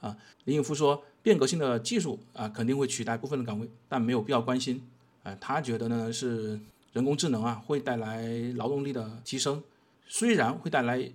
[0.00, 0.16] 啊，
[0.46, 4.82] 林毅夫说，变革性的技术啊肯定会取代部分的岗位，但没有必要关心。
[5.22, 6.58] 啊，他觉得呢是
[6.92, 9.62] 人工智能啊会带来劳动力的提升。
[10.08, 11.08] 虽然会带来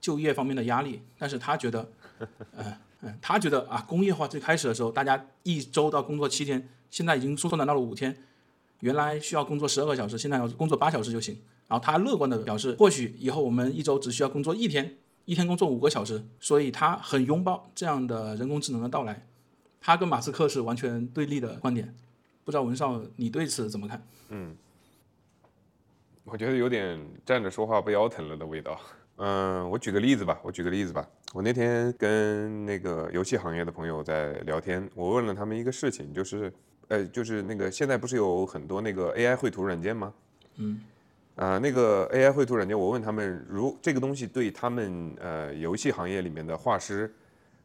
[0.00, 1.88] 就业方面的压力，但是他觉得，
[2.56, 8.16] 嗯嗯，他觉得啊，工业化最开始的时候，大家一周到工作七天，现在已经缩短到了五天，
[8.80, 11.36] 原来需要工作十二个小时，现在要工作八小时就行。
[11.68, 19.26] 然后他乐观的表示，或许以后我们一周只需要工作一天，一天工作五个小时，所以他很拥抱这样的人工智能的到来。
[19.80, 21.92] 他跟马斯克是完全对立的观点，
[22.44, 24.06] 不知道文少你对此怎么看？
[24.28, 24.56] 嗯。
[26.24, 28.80] 我觉得有点站着说话不腰疼了的味道。
[29.24, 31.08] 嗯，我举个例子吧，我举个例子吧。
[31.32, 36.52] 我那天跟那个游戏行业的朋友在聊天，我问了他们一个事情，就是，
[36.88, 40.12] 呃，就是那个现在不是有很多那个 AI 绘图软件吗？
[40.56, 40.80] 嗯。
[41.36, 47.08] 啊，那个 AI 绘图软件，我问他们，如这个东西对他们呃游戏行业里面的画师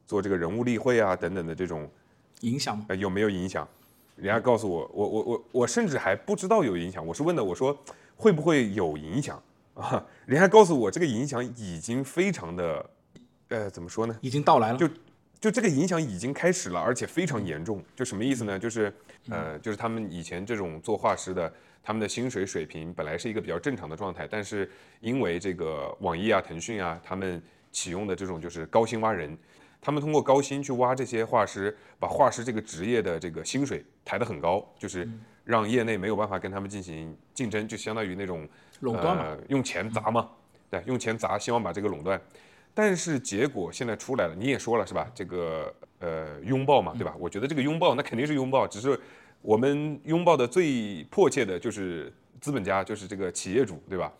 [0.05, 1.89] 做这个人物立绘啊等等的这种
[2.41, 2.85] 影响吗？
[2.89, 3.67] 呃，有没有影响？
[4.15, 7.03] 人家告诉我，我我我我甚至还不知道有影响。
[7.03, 7.75] 我是问的，我说。
[8.19, 9.39] 会不会有影响
[9.77, 10.05] 啊？
[10.25, 12.89] 人家告诉我，这个影响已经非常的，
[13.49, 14.17] 呃，怎么说呢？
[14.21, 14.77] 已经到来了。
[14.77, 14.89] 就
[15.39, 17.83] 就这个影响已经开始了，而且非常严重。
[17.95, 18.57] 就什么意思呢？
[18.57, 18.91] 就是
[19.29, 29.37] 呃，就是他们以前这种做画师的，他们的薪水水平本来是一个比较正常的状态，但是因为这个网易啊、腾讯啊，他们启用的这种就是高薪挖人，
[29.79, 35.07] 他们通过高薪去挖这些画师，把画师这个职业的这个薪水抬得很高，就是。
[35.47, 38.45] 让业内没有办法跟他们进行竞争，就相当于那种
[38.81, 40.29] 垄断嘛，用钱砸嘛，
[40.69, 42.19] 对，用钱砸，希望把这个垄断。
[42.73, 45.09] 但是结果现在出来了，你也说了是吧？
[45.15, 47.15] 这个呃拥抱嘛，对吧？
[47.17, 48.99] 我觉得这个拥抱那肯定是拥抱，只是
[49.41, 54.13] 我们拥抱的最迫切的就是资本家，就是这个企业主，对吧？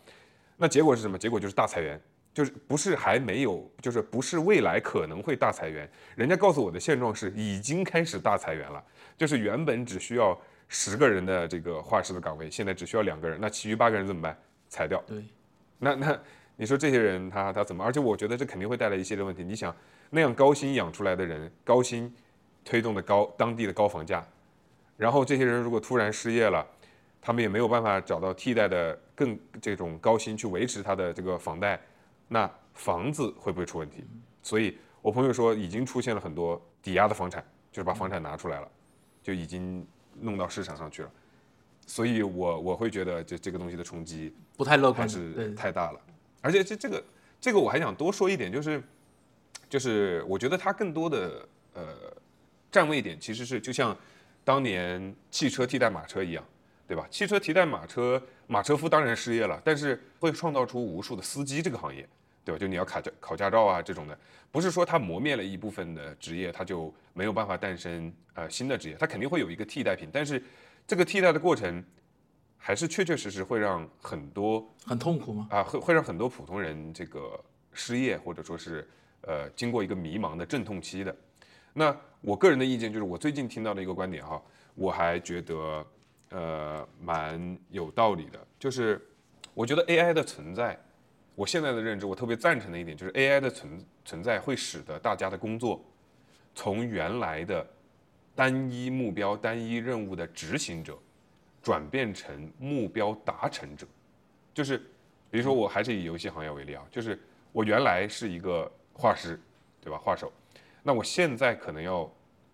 [0.56, 1.16] 那结果是什么？
[1.16, 2.00] 结果就是大裁员，
[2.34, 5.88] 就是不是还没有，就是不是未来可能会大裁员。
[6.16, 8.82] 人家告诉我的现状是已经开始大裁员了，
[9.16, 10.36] 就是原本只需要。
[10.70, 14.38] 十个人的这个画师的岗位，现在只需要两个人，那其余八个人怎么办？
[14.68, 15.02] 裁掉。
[15.06, 15.24] 对，
[15.78, 16.20] 那那
[16.56, 17.84] 你说这些人他他怎么？
[17.84, 19.44] 而且我觉得这肯定会带来一系列问题。
[19.44, 19.74] 你想
[20.10, 22.12] 那样高薪养出来的人，高薪
[22.64, 24.26] 推动的高当地的高房价，
[24.96, 26.66] 然后这些人如果突然失业了，
[27.20, 31.80] 他们也没有办法找到替代的更这种高薪去维持他的这个房贷，
[32.28, 34.04] 那房子会不会出问题？
[34.42, 38.68] 所以我朋友说已经出现了很多抵押的房产，就是把房产拿出来了，
[39.22, 39.86] 就已经。
[40.20, 41.10] 弄到市场上去了，
[41.88, 46.00] 所以我我会觉得这这个东西的冲击不太乐观，还是太大了。
[46.42, 47.04] 而且这这个
[47.40, 48.80] 这个我还想多说一点，就是
[49.68, 51.82] 就是我觉得它更多的呃
[52.70, 53.96] 站位点其实是就像
[54.44, 56.44] 当年汽车替代马车一样，
[56.86, 57.06] 对吧？
[57.10, 62.06] 汽车替代马车，马车夫当然失业了，但是会创造出无数的司机这个行业，
[62.44, 62.58] 对吧？
[62.58, 64.18] 就你要考驾考驾照啊这种的，
[64.52, 70.42] 不是说它磨灭了一部分的职业，它就没有办法诞生呃新的职业，它肯定会有一个替代品，但是
[70.88, 71.84] 这个替代的过程。
[72.60, 75.46] 还是确确实实会让很多很痛苦吗？
[75.48, 78.86] 啊，会会让很多普通人这个失业，或者说是
[79.22, 81.16] 呃经过一个迷茫的阵痛期的。
[81.72, 84.42] 那我个人的意见就是，我最近听到的一个观点哈，
[84.74, 85.86] 我还觉得
[86.30, 89.00] 呃蛮有道理的，就是
[89.54, 90.78] 我觉得 AI 的存在，
[91.36, 95.82] 我现在的认知，我特别赞成的一点就是 AI 的存存在会使得大家的工作
[96.54, 97.66] 从原来的
[98.38, 100.96] 单一目标、单一任务的执行者。
[101.60, 103.84] 转变成目标达成者，
[104.54, 104.78] 就是，
[105.28, 107.18] 比如说我还是以游戏行业为例啊，就是
[107.52, 109.38] 我原来是一个画师，
[109.82, 109.98] 对吧？
[109.98, 110.32] 画手，
[110.84, 112.10] 那我现在可能要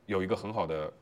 [0.07, 0.93] 有一个很好的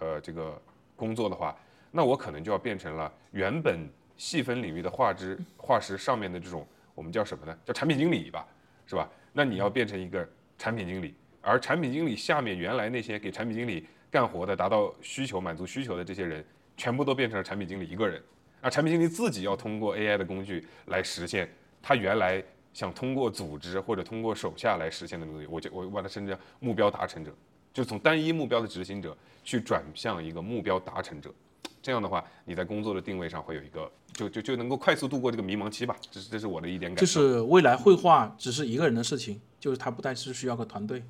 [0.00, 0.60] 呃这个
[0.96, 1.56] 工作的话，
[1.92, 7.56] 那我可能就要变成了原本细分领域的画师画师上面的这种我们叫什么呢？
[7.64, 8.46] 叫产品经理吧，
[8.84, 9.08] 是吧？
[9.32, 16.44] 那你要变成一个产品经理，而产品经理下面原来那些给产品经理干活的、达到需求、满足需求的这些人。
[16.80, 18.22] 全部都变成了产品经理一个人，
[18.60, 21.52] 而产品经理自己要通过 AI 的工具来实现
[21.82, 22.40] 他原来
[22.72, 25.46] 想通过组织或者通过手下来实现的东西。
[25.48, 27.34] 我就我把它称之目标达成者，
[27.74, 31.34] 就从单一目标的执行者去转向一个目标达成者。
[31.82, 35.96] 这样的话，你在工作的定位上会有一个，就就就能够快速度过这个迷茫期吧。
[36.12, 37.20] 这是这是我的一点感受。
[37.20, 41.02] 就是未来绘画只是一个人的事情，就是他不再是需要个团队。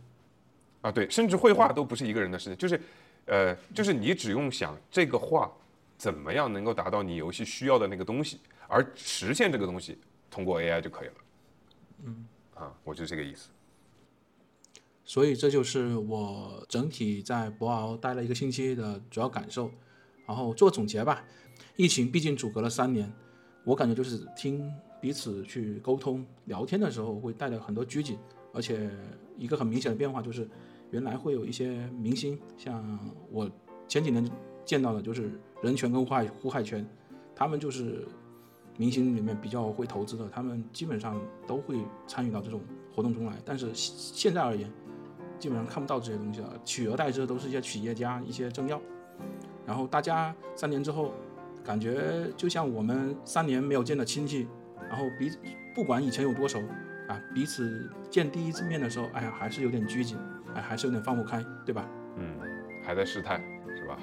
[0.81, 2.81] 啊，对，甚至绘画都不是一个人的事情，就是。
[3.31, 5.53] 呃，就是你只用想这个画
[5.99, 9.99] 怎么样能够达到你游戏需要的那个东西，而实现这个东西
[10.31, 11.15] 通过 AI 就可以了。
[12.05, 13.51] 嗯，啊，我就这个意思。
[15.05, 19.71] 所以这就是我整体在博鳌待了一个星期的主要感受。
[20.27, 21.23] 然后做总结吧，
[21.77, 23.13] 疫情毕竟阻隔了三年，
[23.63, 24.73] 我感觉就是听
[25.03, 28.19] 彼此去沟通聊天的时候会带来很多拘谨，
[28.55, 28.91] 而且
[29.37, 30.49] 一个很明显的变化就是。
[30.91, 32.99] 原来会有一些明星，像
[33.31, 33.51] 我
[33.87, 34.29] 前几年
[34.65, 35.31] 见到的，就是
[35.63, 36.87] 人权跟害互害权，
[37.35, 38.07] 他们就是
[38.77, 41.77] 明星里面比较会投资的，他们基本上都会
[42.07, 42.61] 参与到这种
[42.95, 43.35] 活动中来。
[43.45, 44.71] 但是现在而言，
[45.39, 48.81] 基本上看不到这些东西了，取而代之的都是一些企业家、一些政要。
[49.67, 51.13] 然后大家三年之后，
[51.63, 54.47] 感觉就像我们三年没有见的亲戚，
[54.89, 55.39] 然后彼此
[55.75, 56.59] 不管以前有多熟
[57.09, 60.17] 啊，彼此见第一次面的时候，哎呀，还是有点拘谨。
[60.55, 61.87] 哎，还是有点放不开，对吧？
[62.17, 62.37] 嗯，
[62.85, 63.41] 还在试探，
[63.77, 63.99] 是吧？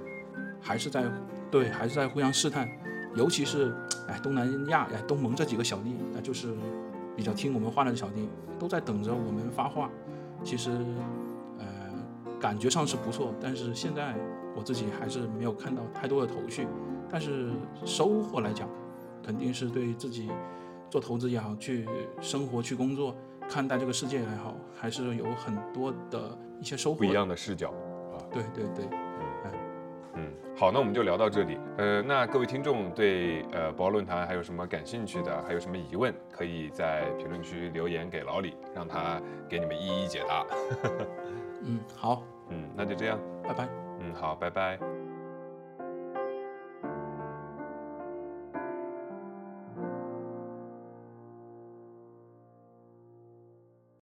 [0.60, 1.04] 还是在，
[1.50, 2.68] 对，还是在互相试探。
[3.14, 3.72] 尤其是，
[4.08, 6.52] 哎，东南亚，哎，东盟这几个小弟，那就是
[7.14, 8.28] 比较听我们话的小弟，
[8.58, 9.88] 都在等着我们发话。
[10.42, 10.70] 其实，
[11.58, 11.66] 呃，
[12.40, 14.16] 感觉上是不错，但是现在
[14.56, 16.66] 我自己还是没有看到太多的头绪。
[17.08, 17.52] 但是
[17.84, 18.68] 收获来讲，
[19.22, 20.28] 肯定是对自己
[20.90, 21.86] 做投资也好，去
[22.20, 23.14] 生活、去工作。
[23.48, 27.68] 看待这个世界也好，还是有很多的一些收获，不一样的视角
[28.12, 28.18] 啊。
[28.32, 29.52] 对对对，嗯
[30.14, 31.58] 嗯，好，那我们就聊到这里。
[31.78, 40.46] 呃，那各位听众对呃博鳌论坛还有什么感兴趣的，还有什么疑问，可以在评论区留言给老李，让他给你们一一解答。
[41.66, 43.68] 嗯，好，嗯，那就这样，拜拜。
[44.00, 44.93] 嗯，好，拜拜。